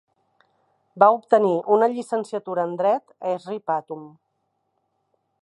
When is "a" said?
3.33-3.35